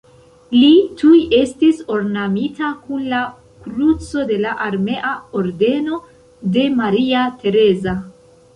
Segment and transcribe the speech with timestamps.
[0.59, 0.69] Li
[1.01, 3.21] tuj estis ornamita kun la
[3.67, 6.01] Kruco de la Armea ordeno
[6.57, 7.99] de Maria Tereza.